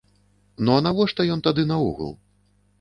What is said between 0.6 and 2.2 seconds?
Ну а навошта ён тады наогул?